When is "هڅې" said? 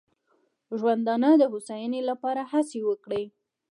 2.51-2.79